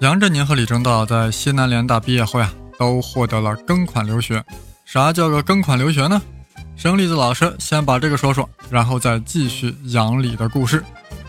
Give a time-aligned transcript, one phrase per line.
[0.00, 4.44] 杨振宁和李政道在西南联大毕业后呀，都获得了庚款留学。
[4.84, 6.22] 啥叫个庚款留学呢？
[6.76, 10.84] 生栗子老师先把这个说说，然后再继续杨李的故事。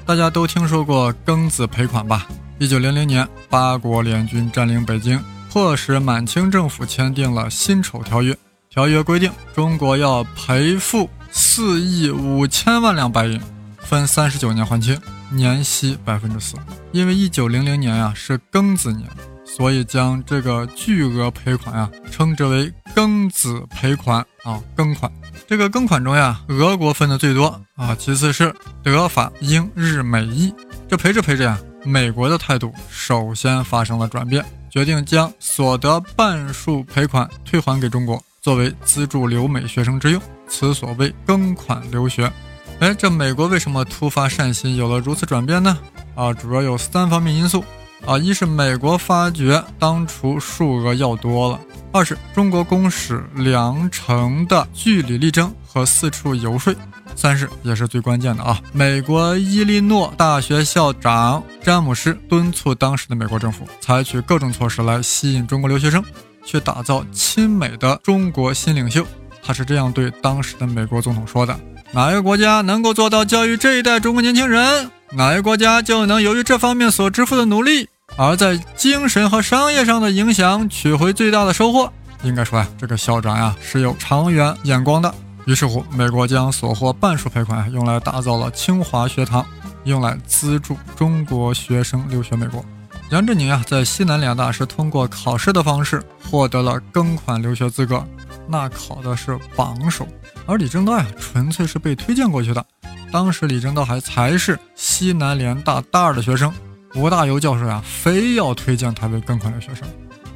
[0.05, 2.27] 大家都听说过庚子赔款吧？
[2.59, 5.19] 一九零零年，八国联军占领北京，
[5.51, 8.37] 迫使满清政府签订了辛丑条约。
[8.69, 13.41] 条约规定，中国要赔付四亿五千万两白银，
[13.79, 14.95] 分三十九年还清。
[15.31, 16.55] 年息百分之四，
[16.91, 19.07] 因为一九零零年呀是庚子年，
[19.45, 25.11] 所以将这个巨额赔款呀称之为庚子赔款啊，庚款。
[25.47, 30.53] 这个庚款中呀，俄国分的最多啊，其次是德法英日美意。
[30.87, 42.31] 这赔着赔着呀，美国的态度首先发生了转变，决定将所得半数赔款退还给中国，作为资助留美学生之用，此所谓庚款留学。
[42.79, 45.77] 哎，这美国为什么突发善心，有了如此转变呢？
[46.15, 47.63] 啊，主要有三方面因素。
[48.05, 51.59] 啊，一是美国发觉当初数额要多了；
[51.91, 56.73] 二是中国公使两城的据理力争和四处游说；
[57.17, 66.01] 三是也是最关键的啊，美国伊利诺大学校长詹姆斯敦促当时的美国政府采取各种措施来吸引中国留学生，
[66.45, 69.05] 去打造亲美的中国新领袖。
[69.43, 71.59] 他是这样对当时的美国总统说的。
[71.91, 81.91] 哪个国家能够做到教育这一代中国年轻人，哪个国家就能由于这方面所支付的努力，而在精神和商业上的影响取回最大的收获。
[82.23, 85.11] 应该说呀，这个校长呀是有长远眼光的。
[85.45, 89.43] 于是乎，美国将所获半数赔款用来打造了清华学堂，
[89.85, 92.63] 用来资助中国学生留学美国。
[93.09, 98.05] 杨振宁呀，在西南联大是通过考试的方式获得了庚款留学资格，
[98.49, 100.07] 那考的是榜首。
[100.45, 102.65] 而李政道呀，纯粹是被推荐过去的。
[103.11, 106.53] 当时李政道还才是西南联大大二的学生，
[106.95, 109.87] 吴大猷教授呀，非要推荐他为庚款留学生，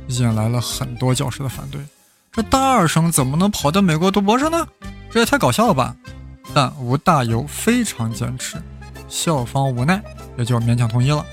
[0.07, 1.81] 引来了很多教师的反对。
[2.31, 4.67] 这大二生怎么能跑到美国读博士呢？
[5.11, 5.95] 这也太搞笑了吧！
[6.53, 8.57] 但吴大猷非常坚持，
[9.07, 10.01] 校方无奈，
[10.37, 11.23] 也就勉强同意了。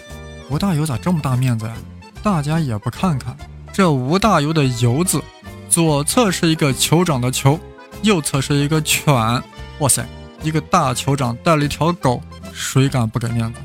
[0.51, 1.75] 吴大猷咋这么大面子呀？
[2.23, 3.35] 大家也不看看
[3.73, 5.23] 这吴大猷的“猷”字，
[5.71, 7.59] 左侧是一个酋长的“酋”。
[8.03, 9.15] 右侧是一个犬，
[9.79, 10.07] 哇塞，
[10.43, 12.23] 一个大酋长带了一条狗，
[12.53, 13.61] 谁敢不给面子？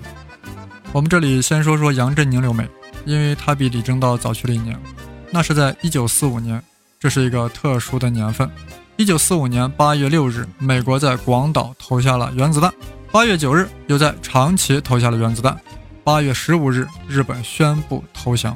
[0.91, 2.67] 我们这里先说说杨振宁留美，
[3.05, 4.77] 因为他比李政道早去了一年，
[5.31, 6.61] 那是在一九四五年，
[6.99, 8.49] 这是一个特殊的年份。
[8.97, 12.69] 一九四五年八月六日，美国在广岛投下了原子弹；
[13.13, 15.53] 八月九日，又在长崎投下了原子弹；
[16.03, 18.53] 八月十五日，日本宣布投降，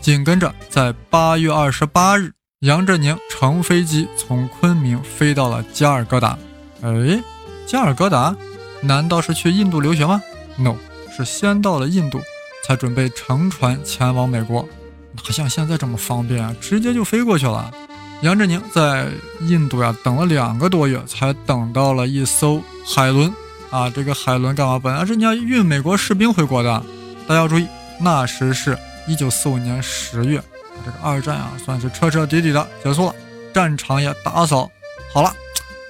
[0.00, 2.35] 紧跟着在八月二十八日。
[2.60, 6.38] 杨振宁乘飞机从昆明飞到了加尔各答。
[6.80, 7.22] 哎，
[7.66, 8.34] 加尔各答，
[8.80, 10.22] 难道是去印度留学吗
[10.56, 10.74] ？No，
[11.14, 12.18] 是先到了印度，
[12.64, 14.66] 才准备乘船前往美国。
[15.12, 17.70] 哪像现在这么方便啊，直接就飞过去了。
[18.22, 19.06] 杨振宁在
[19.42, 23.30] 印度呀等了两个多月，才等到了一艘海轮。
[23.70, 24.78] 啊，这个海轮干嘛？
[24.78, 26.82] 本来是你要运美国士兵回国的。
[27.26, 27.66] 大家要注意，
[28.00, 30.42] 那时是一九四五年十月。
[30.86, 33.14] 这个二战啊，算是彻彻底底的结束了，
[33.52, 34.70] 战场也打扫
[35.12, 35.34] 好了。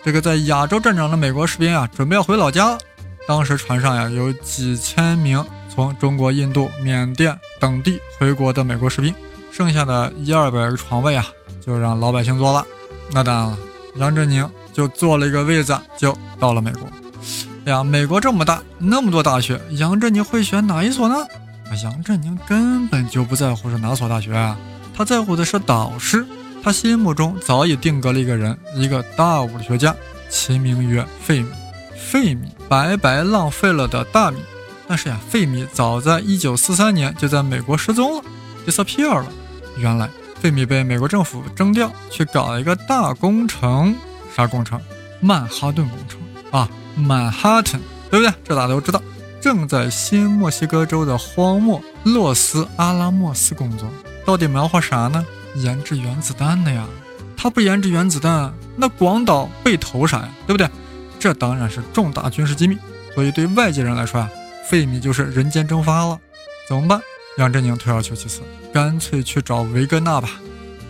[0.02, 2.78] 这个在亚洲战场的美国士兵啊，准备要回老家了。
[3.28, 9.14] 当时船上呀，有几千名从中国、印度、缅甸等地回国的美国士兵，
[9.52, 11.26] 剩下的一二百个床位啊，
[11.60, 12.64] 就让老百姓坐了。
[13.12, 13.58] 那当然了，
[13.96, 16.88] 杨振宁就坐了一个位子，就到了美国。
[17.66, 21.16] 哎呀，美国这么大，那么多大学，杨振宁会选哪一所呢？
[21.82, 24.56] 杨振宁根本就不在乎是哪所大学啊。
[24.96, 26.26] 他在乎的是导师，
[26.62, 29.94] 他心目中早已定格了一个人，一个大物理学家，
[30.30, 31.50] 其名曰费米。
[31.94, 34.38] 费米白白浪费了的大米。
[34.88, 38.24] 但是呀，费米早在一九四三年就在美国失踪了
[38.66, 39.26] ，disappear 了。
[39.76, 40.08] 原来
[40.40, 43.94] 费米被美国政府征调去搞一个大工程，
[44.34, 44.80] 啥工程？
[45.20, 46.18] 曼哈顿工程
[46.50, 47.78] 啊曼哈顿
[48.10, 48.32] 对不对？
[48.44, 49.02] 这大家都知道。
[49.40, 53.86] 正在新墨西哥州的荒漠洛斯阿拉莫斯工作。
[54.26, 55.24] 到底描画啥呢？
[55.54, 56.84] 研制原子弹的呀，
[57.36, 60.28] 他不研制原子弹，那广岛被投啥呀？
[60.46, 60.68] 对不对？
[61.18, 62.76] 这当然是重大军事机密，
[63.14, 64.28] 所以对外界人来说啊，
[64.68, 66.18] 费米就是人间蒸发了。
[66.68, 67.00] 怎么办？
[67.38, 68.42] 杨振宁退而求其次，
[68.74, 70.28] 干脆去找维格纳吧。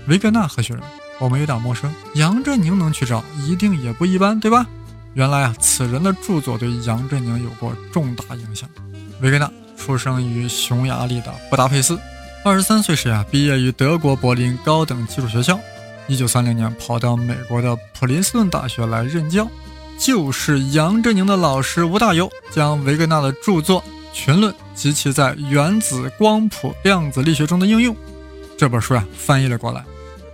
[0.08, 0.82] 维格纳何许人？
[1.18, 1.92] 我们有点陌生。
[2.14, 4.66] 杨振宁能去找，一定也不一般，对吧？
[5.14, 8.68] 原来啊，此人的著作对杨振宁有过重大影响。
[9.20, 11.98] 维格纳出生于匈牙利的布达佩斯，
[12.46, 15.58] 二十三岁时啊，毕业于德国柏林高等技术学校。
[16.06, 19.48] 一九三零年跑到美国的普林斯顿大学来任教，
[19.98, 23.82] 就是杨振宁的老师吴大猷将维格纳的著作
[24.12, 27.92] 《群论及其在原子光谱量子力学中的应用》
[28.56, 29.84] 这本书呀翻译了过来，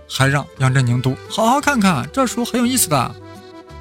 [0.07, 3.15] 还让杨振宁读，好好看看这书很有意思的。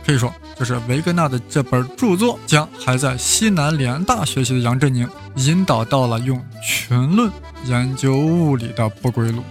[0.06, 0.32] 可以说。
[0.58, 7.28] 就是维格纳的这本著作，将还在西南联大学习的杨振宁引导到了用群论
[7.64, 9.42] 研究物理的不归路。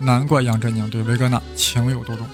[0.00, 2.26] 难怪杨振宁对维格纳情有独钟。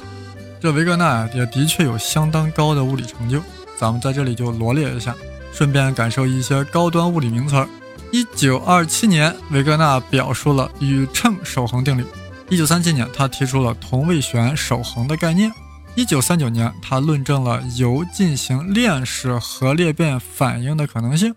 [0.60, 3.42] 这维格纳也的确有相当高的物理成就，
[3.76, 5.14] 咱们在这里就罗列一下，
[5.52, 7.66] 顺便感受一些高端物理名词。
[8.12, 12.04] 一九二七年，维格纳表述了宇称守恒定律；
[12.48, 15.52] 一九三七年，他提出了同位旋守恒的概念。
[15.96, 21.34] 一九三九年，他论证了铀进行链式核裂变反应的可能性，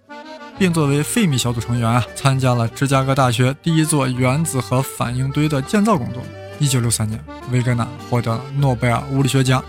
[0.57, 6.21] 并作为费米小组成员啊，参加了芝加哥大学第一座原子核反应堆的建造工作。
[6.59, 9.63] 一九六三年，维格纳获得诺贝尔物理学奖。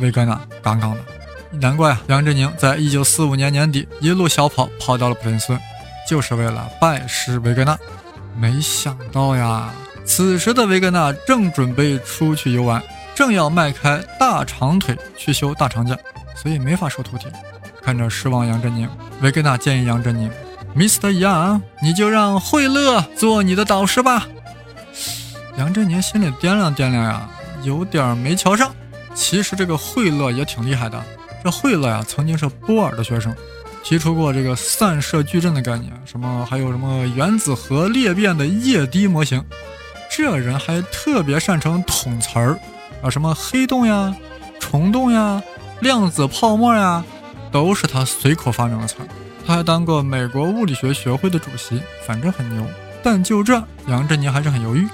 [0.00, 1.00] 维格纳杠杠的，
[1.52, 5.60] 难怪啊，杨振宁在一九四五年年底一路小跑跑到了普林斯顿，
[6.10, 7.78] 就是为了拜师维格纳。
[8.36, 9.72] 没想到呀，
[10.04, 12.82] 此时的维格纳正准备出去游玩。
[13.14, 15.96] 正要迈开大长腿去修大长假，
[16.34, 17.26] 所以没法收徒弟。
[17.82, 18.88] 看着失望杨振宁，
[19.20, 20.30] 维根纳建议杨振宁
[20.74, 21.10] ：“Mr.
[21.10, 24.28] Yang，你就让惠勒做你的导师吧。”
[25.58, 27.28] 杨振宁心里掂量掂量呀，
[27.62, 28.72] 有点没瞧上。
[29.14, 31.02] 其实这个惠勒也挺厉害的。
[31.44, 33.34] 这惠勒呀，曾经是波尔的学生，
[33.82, 39.44] 提出过这个散射矩阵的概念，什么还有什么原子核裂变的液滴模型。
[40.08, 42.58] 这人还特别擅长捅词儿。
[43.02, 44.14] 啊，什么黑洞呀、
[44.60, 45.42] 虫洞呀、
[45.80, 47.04] 量子泡沫呀，
[47.50, 49.06] 都是他随口发明的词儿。
[49.44, 52.64] 他还当过美国物理学学会的主席，反正很牛。
[53.02, 54.86] 但就这，杨振宁还是很犹豫。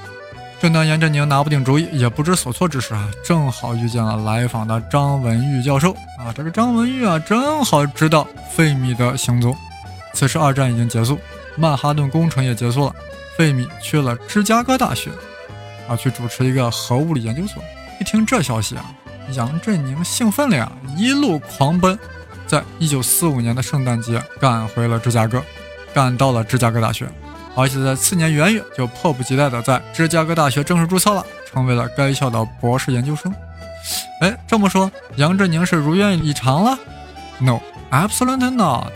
[0.59, 5.93] 正当杨振宁拿不定主意，也不知所措之时啊，正好遇见了来访的张文玉教授。
[6.19, 9.55] 啊，这个张文玉啊，正好知道费米的行踪。
[10.15, 11.19] 此时二战已经结束，
[11.55, 12.95] 曼哈顿工程也结束了，
[13.37, 15.11] 费米去了芝加哥大学，
[15.87, 17.63] 啊，去主持一个核物理研究所。
[18.01, 18.85] 一听这消息啊，
[19.33, 21.99] 杨振宁兴奋了呀，一路狂奔，
[22.47, 25.43] 在一九四五年的圣诞节赶回了芝加哥，
[25.93, 27.07] 赶到了芝加哥大学，
[27.57, 33.35] 而且在次年元月就迫不及待的在芝加哥大学正式注册了，成为了该校的博士研究生。
[34.21, 36.79] 哎，这么说，杨振宁是如愿以偿了
[37.41, 38.93] ？No，absolutely not，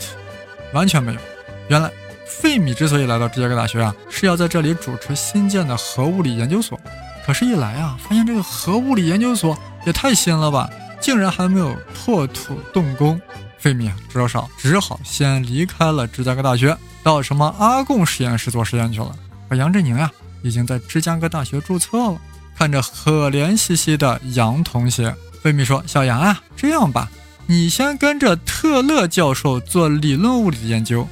[0.72, 1.20] 完全没有。
[1.68, 1.90] 原来，
[2.26, 6.78] 费米之所以来到芝加哥大学啊，是要在这里主持新建的核物理研究所。
[7.24, 10.68] 可是，一来啊，发现这个核物理研究所也太新了吧，
[11.00, 13.20] 竟然还没有破土动工。
[13.58, 19.14] 费米啊，至少只好先离开了芝加哥大学，到什么阿贡实验室做实验去了。
[19.48, 20.10] 而杨振宁呀，
[20.42, 22.18] 已经在芝加哥大学注册了。
[22.58, 27.08] 看着可怜兮兮的杨同学，费米说：“小杨啊，这样吧，
[27.46, 31.06] 你先跟着特勒教授做理论物理的研究，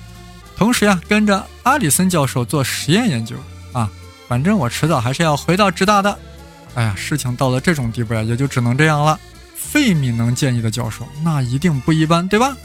[0.56, 3.36] 同时呀，跟着阿里森教授做实验研究。”
[4.30, 6.16] 反正我迟早还是要回到职大的。
[6.76, 9.18] 哎呀，事情到了这种地步呀，也就只能这样了。
[9.56, 12.56] 费米能建议的教授，那一定不一般，对吧？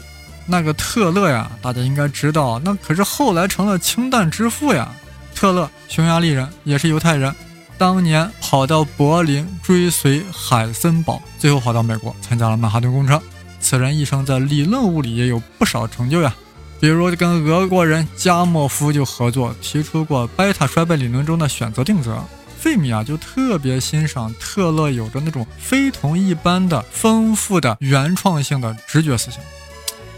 [0.46, 4.88] 那个特勒呀，大家应该知道，那可是后来成了氢弹之父呀。
[5.34, 7.34] 特勒，匈牙利人，也是犹太人，
[7.76, 13.20] 当年跑到柏林追随海森堡，最后跑到美国参加了曼哈顿工程。
[13.58, 16.32] 此人一生在理论物理也有不少成就呀。
[16.78, 22.22] 比如跟俄国人加莫夫就合作，提出过贝塔衰败理论中的选择定则。
[22.58, 29.40] 费米啊就特别欣赏特勒有着那种非同一般的丰富的原创性的直觉思想。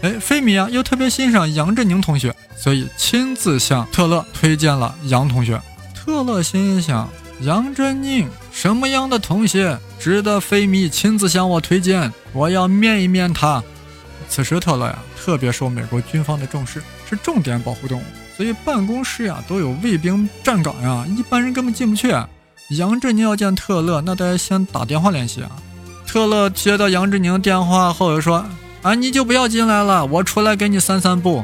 [0.01, 5.61] 哎，费米啊又特别欣赏杨振宁同学，所以亲自向特勒推荐了杨同学。
[5.93, 7.07] 特勒心想：
[7.41, 12.11] 杨振宁什么样的同学值得费米亲自向我推荐？
[12.33, 13.61] 我要面一面他。
[14.29, 14.99] 此时特勒呀。
[15.17, 18.03] 特别受美国军方的重视，是重点保护动物，
[18.35, 22.15] 所以办公室呀都有卫兵站岗呀，一般人根本进不去。
[22.71, 25.51] 杨振宁要见特勒，那得先打电话联系啊。
[26.07, 28.43] 特勒接到杨振宁电话后就说
[28.81, 31.43] ：“啊，你就不要进来了，我出来给你散散步。”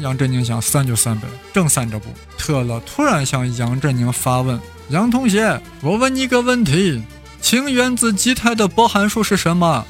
[0.00, 7.02] 杨振宁想散就散呗，正散着步，特勒突然向杨振宁发问：“杨同学，我问你个问题，
[7.40, 9.84] 氢原子基态的波函数是什么？”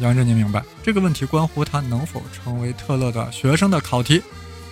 [0.00, 4.22] 杨振宁明白这个问题关乎他能否成为特勒的学生的考题，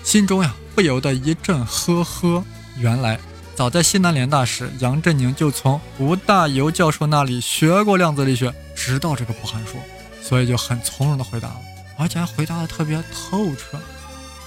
[0.02, 2.42] 心中呀不由得一阵呵呵。
[2.78, 3.18] 原来
[3.54, 9.76] 早在西南联大时，杨振宁就从吴大猷教授那里学过量子力学，知道这个波函数，
[10.22, 11.56] 所以就很从容的回答了，
[11.98, 13.78] 而且还回答的特别透彻。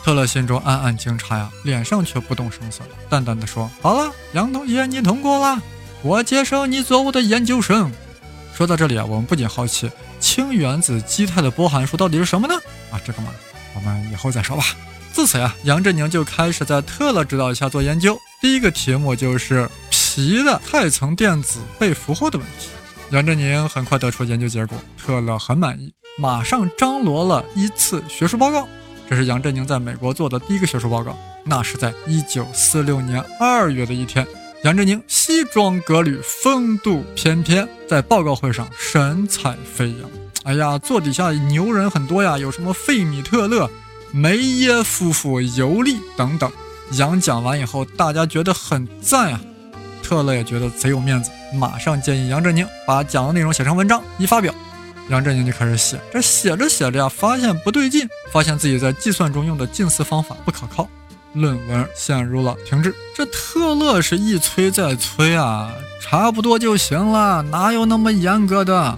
[0.04, 5.60] 特勒心中暗暗惊诧呀，脸上却不动声色，淡淡的说：“好了，杨同学，你通过了，
[6.04, 7.92] 我接受你做我的研究生。”
[8.56, 12.56] 说到这里啊，我们不仅好奇氢原子基态的波函数到底是什么呢？
[12.90, 13.28] 啊，这个嘛，
[13.76, 14.64] 我们以后再说吧。
[15.12, 18.18] 自此呀，杨振宁就开始在特勒指导下做研究。
[18.40, 22.70] 第一个题目就是铍的态层电子被俘获的问题。
[23.12, 28.66] 杨振宁很快得出研究结果，特勒很满意，马上张罗了一次学术报告。
[29.10, 31.18] 这是杨振宁在美国做的第一个学术报告。
[31.44, 34.26] 那是在一九四六年二月的一天，
[34.66, 40.10] 杨振宁西装革履，风度翩翩，在报告会上神采飞扬。
[40.44, 43.70] 哎呀，座底下牛人很多呀，有什么费米特勒、
[44.12, 46.52] 梅耶夫妇、尤利等等。
[46.94, 49.40] 杨讲完以后，大家觉得很赞呀。
[50.02, 54.52] 特勒也觉得贼有面子，马上建议杨振宁把讲的内容写成文章一发表。
[55.10, 60.90] 杨振宁就开始写，这写着写着呀，发现不对劲，发现自己在计算中用的近似方法不可靠，
[61.36, 62.96] 论文陷入了停滞。
[63.14, 68.98] 这特勒是一催再催啊，差不多就行了，哪有那么严格的？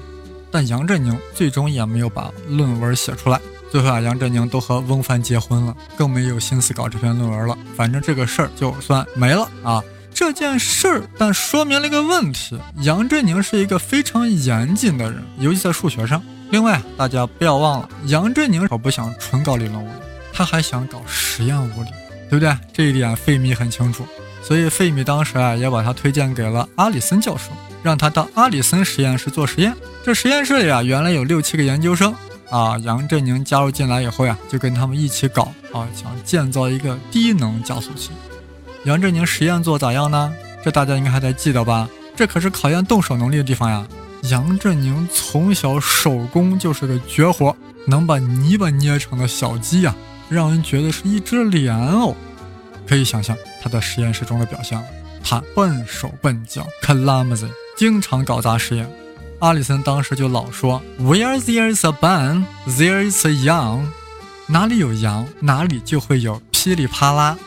[0.50, 3.40] 但杨振宁最终也没有把论文写出来。
[3.70, 7.58] 最后啊，杨振宁都和翁帆结婚了，更没有心思搞这篇论文了。
[7.76, 9.84] 反正这个事儿就算没了啊。
[10.14, 16.24] 这件事儿，但说明了一个问题：杨振宁是一个非常严谨的人，尤其在数学上。
[16.50, 19.94] 另外，大家不要忘了，杨振宁可不想纯搞理论物理，
[20.34, 21.90] 他还想搞实验物理，
[22.30, 22.56] 对不对？
[22.74, 24.06] 这一点费米很清楚，
[24.44, 27.52] 所以费米当时啊也把他推荐给了阿里森教授，
[27.84, 29.74] 让他到阿里森实验室做实验。
[30.04, 32.14] 这实验室里啊，原来有六七个研究生
[32.50, 38.12] 啊，杨振宁加入进来以后呀，就跟他们一起搞啊，想建造一个低能加速器。
[38.84, 40.34] 杨振宁实验做咋样呢？
[40.64, 41.88] 这大家应该还在记得吧？
[42.16, 43.86] 这可是考验动手能力的地方呀！
[44.24, 47.56] 杨振宁从小手工就是个绝活，
[47.86, 49.96] 能把泥巴捏成的小鸡呀，
[50.30, 52.16] 让人觉得是一只莲藕。
[52.88, 54.82] 可以想象他在实验室中的表现，
[55.24, 58.90] 他笨手笨脚，clumsy，经常搞砸实验。
[59.40, 63.86] 阿里森当时就老说：“Where there is a bun, there is a young。”
[64.50, 67.38] 哪里有羊，哪里就会有噼里啪啦。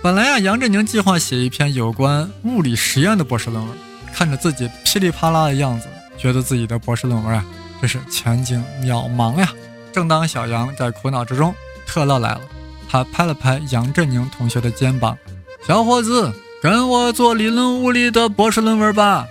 [0.00, 3.76] 本来呀，杨振宁计划写一篇有关物理实验的博士论文。
[4.14, 7.44] 看着自己噼里啪啦的样子，觉得自己的博士论文啊，
[7.80, 9.52] 真是前景渺茫呀。
[9.92, 11.52] 正当小杨在苦恼之中，
[11.86, 12.40] 特勒来了。
[12.88, 15.18] 他拍了拍杨振宁同学的肩膀
[15.66, 19.26] ：“小伙子，跟我做理论物理的博士论文吧。”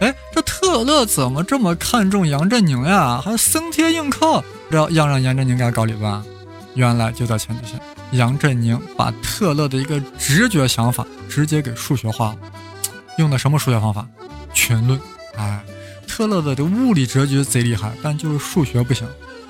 [0.00, 3.20] 哎，这特勒怎么这么看重杨振宁呀？
[3.22, 6.24] 还生贴硬靠，要要让杨振宁给他搞理论啊？
[6.74, 7.80] 原来就在前几天。
[8.12, 12.36] 杨振宁把特勒的一个直觉想法直接给数学化了，
[13.18, 14.06] 用的什么数学方法？
[14.54, 14.98] 群论。
[15.36, 15.60] 哎，
[16.08, 19.06] 特勒的这物理哲学贼厉害，但就是数学不行，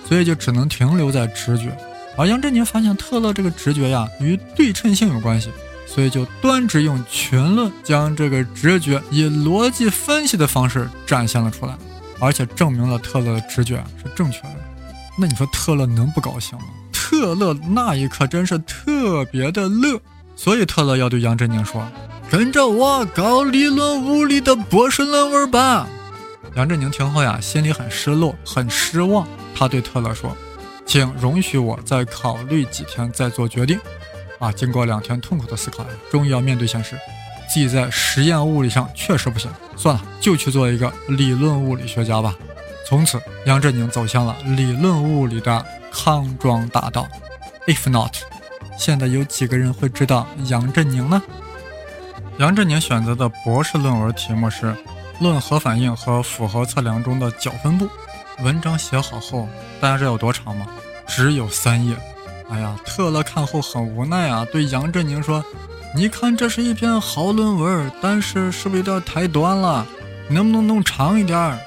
[0.08, 1.76] 所以就只能停留在直觉。
[2.20, 5.48] 而杨振宁发现特勒这个直觉呀与对称性有关系，
[5.86, 11.74] 所以就端直用群论将这个直觉以逻辑分析的方式展现了出来，
[12.18, 14.56] 而且证明了特勒的直觉是正确的。
[15.18, 16.64] 那你说特勒能不高兴吗？
[16.92, 19.98] 特勒那一刻真是特别的乐，
[20.36, 21.82] 所以特勒要对杨振宁说
[22.30, 25.88] ：“跟着我搞理论物理的博士论文吧。”
[26.54, 29.26] 杨振宁听后呀，心里很失落，很失望。
[29.54, 30.36] 他对特勒说
[30.90, 33.78] ：“请容许我再考虑几天，再做决定。”
[34.40, 36.98] 啊，经过两天痛苦的思考，终于要面对现实，
[37.48, 42.34] 自己在实验物理上确实不行，算了，就去做一个理论物理学家吧。
[42.84, 45.64] 从此，杨振宁走向了理论物理的。
[45.92, 47.08] 康庄大道
[47.66, 48.14] ，If not，
[48.78, 51.20] 现在有几个人会知道杨振宁呢？
[52.38, 54.66] 杨振宁选择的博士论文题目是
[55.20, 57.86] 《论核反应和复合测量中的角分布》。
[58.44, 59.48] 文章写好后，
[59.80, 60.66] 大家知道有多长吗？
[61.10, 61.94] 只有三页。
[62.48, 65.44] 哎呀，特勒看后很无奈啊，对杨振宁说
[65.94, 69.86] ：“你看，这是一篇好论文，但是是不是有点太短了？
[70.28, 71.58] 能不能弄长一点？”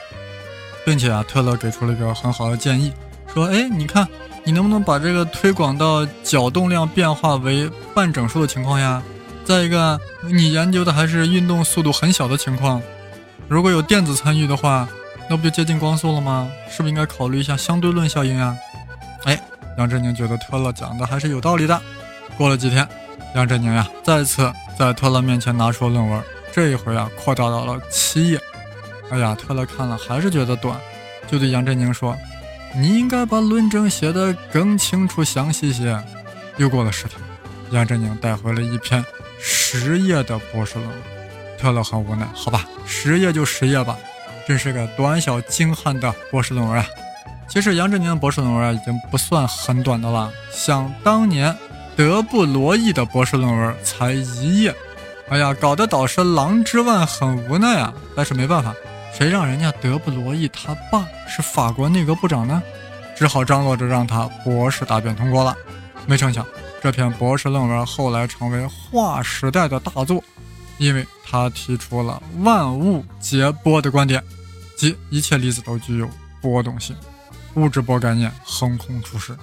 [0.85, 2.91] 并且啊，特勒给出了一个很好的建议。
[3.33, 4.07] 说，哎，你看，
[4.43, 9.01] 你能不能把这个推广到角动量变化为半整数的情况呀？
[9.45, 12.81] 再一个，你研究的还是运动速度很小的情况，
[13.47, 14.87] 如果有电子参与的话，
[15.29, 16.49] 那不就接近光速了吗？
[16.69, 18.55] 是不是应该考虑一下相对论效应啊？
[19.23, 19.39] 哎，
[19.77, 21.79] 杨振宁觉得特勒讲的还是有道理的。
[22.37, 22.87] 过了几天，
[23.35, 28.39] 杨振宁呀再次在特勒面前拿出论文，这一回啊扩大到了七页。
[29.09, 30.77] 哎呀，特勒看了还是觉得短，
[31.27, 32.17] 就对杨振宁说。
[32.75, 35.95] 你应该把论证写得更清楚、详细些。
[36.57, 37.21] 又过了十天，
[37.69, 39.05] 杨振宁带回了一篇
[39.39, 40.97] 十页的博士论文。
[41.55, 43.95] 特勒很无奈，好吧，十页就十页吧，
[44.47, 46.85] 真是个短小精悍的博士论文啊。
[47.47, 50.31] 其实杨振宁的博士论文啊，已经不算很短的了。
[50.51, 51.55] 想当年
[51.95, 54.75] 德布罗意的博士论文才一页，
[55.29, 57.93] 哎呀，搞得导师郎之万很无奈啊。
[58.15, 58.73] 但是没办法，
[59.13, 62.61] 谁让人家德布罗意他爸是法国内阁部长呢？
[63.15, 65.55] 只好张罗着让他博士答辩通过了。
[66.07, 66.43] 没成想，
[66.81, 70.23] 这篇博士论文后来成为划时代的大作，
[70.79, 74.23] 因为他提出了万物皆波的观点，
[74.75, 76.09] 即一切粒子都具有
[76.41, 76.95] 波动性。
[77.55, 79.35] 物质波概念横空出世。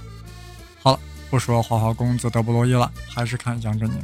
[0.83, 1.00] 好了，
[1.31, 3.99] 不说花花公子德布罗意了，还是看杨振宁。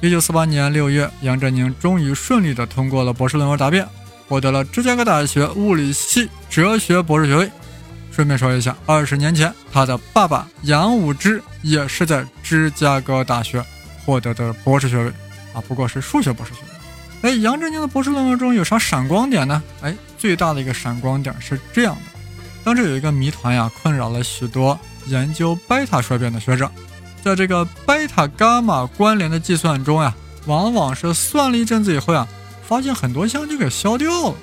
[0.00, 3.86] 一九四八年六月，杨振宁终于顺利地通过了博士论文答辩，
[4.28, 7.50] 获得了芝加哥大学物理系哲学博士学位。
[8.12, 13.62] 顺便说一下，二十年前他的爸爸杨武之也是在芝加哥大学
[14.04, 15.10] 获得的博士学位，
[15.52, 17.30] 啊，不过是数学博士学位。
[17.30, 19.62] 哎，杨振宁的博士论文中有啥闪光点呢？
[19.82, 22.15] 哎，最大的一个闪光点是这样的。
[22.66, 26.68] 当时有一个谜团呀，困扰了许多研究贝塔衰变的学者。
[27.22, 30.12] 在这个贝塔伽马关联的计算中呀，
[30.46, 32.26] 往往是算了一阵子以后呀，
[32.66, 34.34] 发现很多项就给消掉了。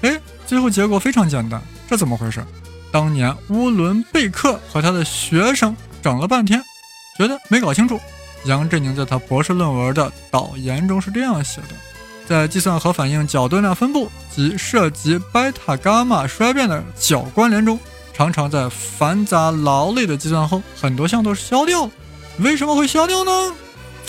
[0.00, 2.42] 哎，最后结果非常简单，这怎么回事？
[2.90, 6.58] 当年乌伦贝克和他的学生整了半天，
[7.18, 8.00] 觉得没搞清楚。
[8.46, 11.76] 杨振宁在他博士论文的导言中是这样写的。
[12.26, 17.78] 在计算核反应角动量分布及涉及贝塔伽马衰变的角关联中，
[18.12, 21.88] 常常在繁杂劳累的计算后，很多项都是消掉。
[22.40, 23.30] 为什么会消掉呢？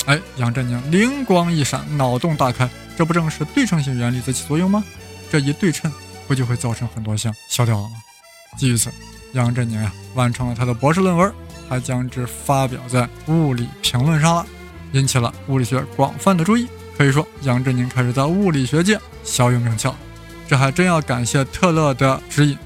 [0.07, 4.83] 哎，杨振宁灵光一闪，脑洞大开，这不正是对称性原理在起作用吗？
[5.31, 5.91] 这一对称，
[6.27, 7.95] 不就会造成很多项消掉了吗？
[8.57, 8.89] 基于此，
[9.33, 11.31] 杨振宁啊完成了他的博士论文，
[11.69, 14.45] 还将之发表在《物理评论》上了，
[14.93, 16.67] 引起了物理学广泛的注意。
[16.97, 19.87] 可以说，杨振宁开始在物理学界小有名气。
[20.47, 22.57] 这还真要感谢特勒的指引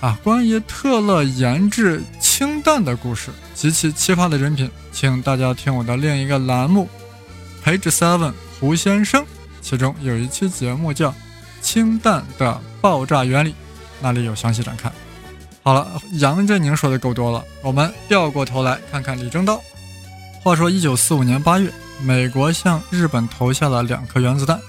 [0.00, 0.18] 啊！
[0.24, 6.88] 关于特勒研制氢弹的故事及其奇葩的人品，请大家听我的另一个栏目
[7.64, 9.24] 《Page Seven》胡先生，
[9.60, 11.10] 其中有一期节目叫
[11.62, 13.50] 《氢弹的爆炸原理》，
[14.00, 14.90] 那里有详细展开。
[15.62, 19.62] 好了，杨振宁说的够多了，我们掉过头来看看李政道。
[20.42, 21.72] 话说，一九四五年八月。
[22.02, 24.60] 美国向日本投下了两颗原子弹，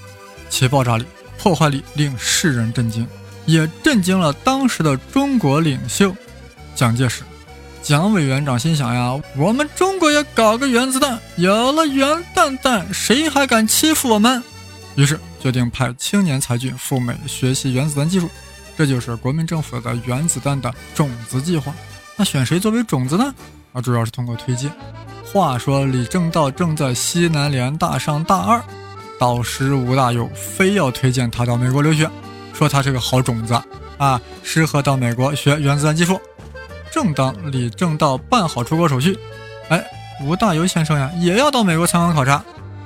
[0.50, 1.06] 其爆炸力、
[1.38, 3.08] 破坏力令世人震惊，
[3.46, 6.16] 也震惊了当时的中国领袖
[6.76, 7.24] 蒋介石。
[7.82, 14.42] 蒋委员长心想呀，我们中国也搞个原子弹，有了原弹弹，谁还敢欺负我们？
[14.96, 18.30] 于是决定派青年才俊赴美学习原子弹技术，
[18.78, 21.74] 这就是国民政府的原子弹的种子计划。
[22.16, 23.34] 那选谁作为种子呢？
[23.74, 24.72] 啊，主要是通过推荐。
[25.34, 28.62] 话说李政道正在西南联大上大二，
[29.20, 32.08] 导师吴大猷非要推荐他到美国留学，
[32.54, 33.60] 说他是个好种子
[33.98, 36.22] 啊，适合到美国学原子弹技术。
[36.92, 39.18] 正当李政道办好出国手续，
[39.70, 39.84] 哎，
[40.24, 42.44] 吴大猷先生呀也要到美国参观考察，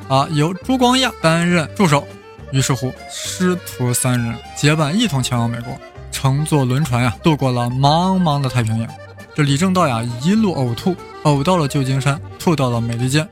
[0.08, 2.08] 啊，由朱光亚担任助手。
[2.54, 5.78] 于是乎，师徒三人结伴一同前往美国，
[6.14, 8.90] 乘坐轮船呀，渡过了茫茫的太平洋。
[9.36, 10.96] 这李政道呀，一路呕吐。
[11.24, 13.28] 呕到了旧金山，吐到了美利坚，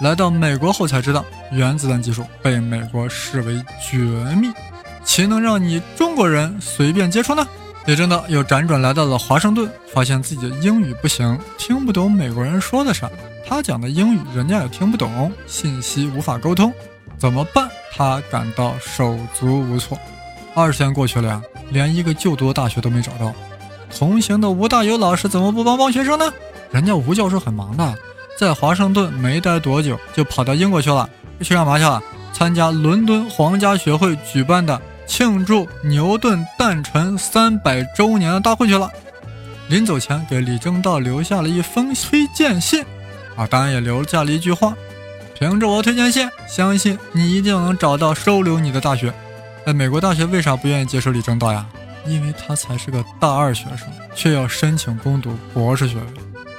[0.00, 3.96] 来到美国后才知道，原子弹技术被美国视为绝
[4.34, 4.50] 密，
[5.04, 7.46] 岂能让你中国人随便接触呢？
[7.84, 13.08] 李政道又辗转来到了华盛顿，发现自己的英语不行，听不懂美国人说的啥，
[13.48, 16.72] 他讲的英语人家也听不懂，信息无法沟通，
[17.16, 17.68] 怎么办？
[17.96, 19.96] 他感到手足无措。
[20.56, 23.32] 二十天过去了呀，连一个就读的大学都没找到，
[23.96, 26.32] 同行的吴大猷老师怎么不帮帮学生呢？
[26.72, 27.96] 人家吴教授很忙的，
[28.36, 31.08] 在华盛顿没待多久，就跑到英国去了。
[31.40, 32.02] 去干嘛去了？
[32.32, 38.90] 参加伦敦皇家学会举办的庆祝牛顿诞辰三百周年的大会去了。
[39.68, 42.84] 临走前，给李政道留下了一封推荐信，
[43.36, 44.74] 啊，当然也留下了一句话：
[45.34, 49.12] 凭着我推荐信，相信你一定能找到收留你的大学。
[49.64, 51.66] 在美国大学为啥不愿意接受李政道呀？
[52.06, 56.02] 因为他才是个大二学生，却要申请攻读博士学位。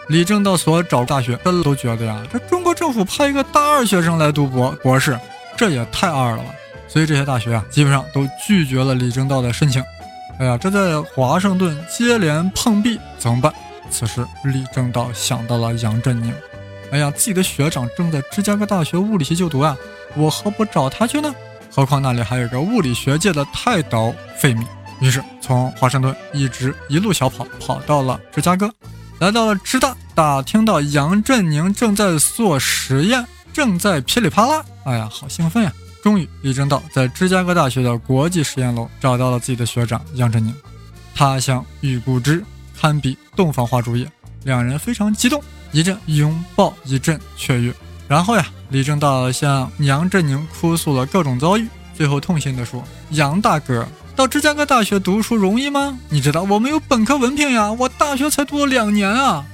[0.08, 5.20] 李政道所找大学，这都觉得呀，这中国政府派一个大二学生来读博博士，
[5.58, 6.46] 这也太二了吧！
[6.88, 9.84] 所以这些大学啊，基本上都拒绝了李政道的申请。
[10.39, 13.52] 哎呀，这在华盛顿接连碰壁，怎么办？
[13.89, 16.34] 此时李政道想到了杨振宁。
[16.91, 19.76] 哎呀，自己的学长正在芝加哥大学物理系就读啊，
[20.15, 21.34] 我何不找他去呢？
[21.70, 24.65] 何况那里还有个物理学界的泰斗费米。
[25.02, 28.72] 于是从华盛顿一直一路小跑，跑到了芝加哥。
[29.19, 34.63] 来到了芝大，打听到杨振宁正在做实验，正在噼里啪啦。
[34.86, 35.73] 哎呀，好兴奋呀！
[36.03, 40.53] 终于，李政道在芝加哥大学的国际实验楼找到了自己的学长杨振宁。
[41.15, 42.43] 他乡遇故知，
[42.80, 44.08] 堪比洞房花烛夜。
[44.43, 47.73] 两人非常激动，一阵拥抱，一阵雀跃。
[48.08, 53.86] 然后呀，李政道向杨振宁哭诉了各种遭遇，最后痛心地说：“杨大哥，
[54.17, 55.95] 到芝加哥大学读书容易吗？
[56.10, 59.45] 你知道我没有本科文凭呀，我大学才读了两年啊。”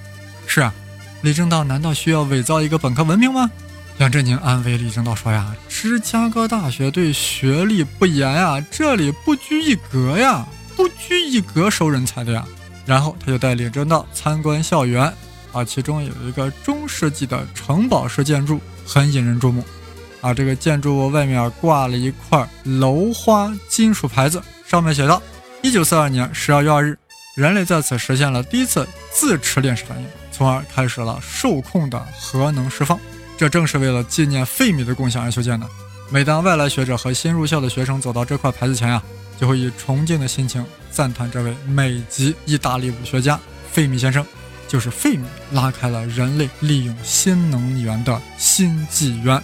[0.48, 0.74] 是啊，
[1.22, 3.52] 李政道难道需要伪造一个本科文凭吗？
[3.98, 10.48] 杨振宁安慰李政道说：“呀，芝加哥大学对学历不严呀，这里不拘一格呀，
[10.78, 12.46] 不拘一格收人才的呀。”
[12.88, 15.14] 然后他就带李政道参观校园。
[15.52, 19.62] 啊，其中有一个中世纪的城堡式建筑，很引人注目。
[20.22, 24.42] 啊，这个建筑外面挂了一块镂花金属牌子，
[24.74, 25.22] 上面写道
[25.62, 26.98] ：“一九四二年十二月二日，
[27.36, 33.00] 人类在此实现了第一次自持链式反应，从而开始了受控的核能释放。
[33.38, 35.68] 这正是为了纪念费米的贡献而修建的。
[36.10, 39.00] 每当外来学者和新入校的学生走到这块牌子前呀，
[39.40, 43.40] 就会以崇敬的心情赞叹这位美籍意大利武学家
[43.72, 44.26] 费米先生。”
[44.68, 49.40] 就是费米拉开了人类利用新能源的新纪元。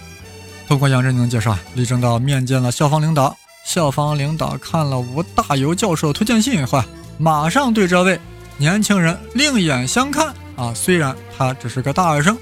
[0.66, 3.36] 通过杨振宁介绍，李政道面见了校方领导。
[3.72, 6.82] 校方领导看了吴大猷教授推荐信以后，
[7.18, 8.18] 马上对这位
[8.56, 10.74] 年轻人另眼相看啊！
[10.74, 12.36] 虽然他只是个大二生，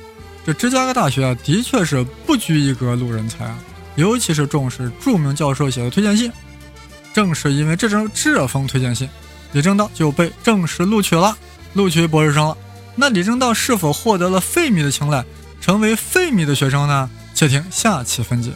[0.47, 3.59] 这芝加哥大学啊，的确是不拘一格录人才啊，
[3.97, 6.33] 尤其是重视著名教授写的推荐信。
[7.12, 9.07] 正是因为这张这封推荐信，
[9.53, 11.37] 李政道就被正式录取了，
[11.75, 12.57] 录取博士生了。
[12.95, 15.23] 那李政道是否获得了费米的青睐，
[15.61, 17.11] 成为费米的学生呢？
[17.35, 18.51] 且听下期分解。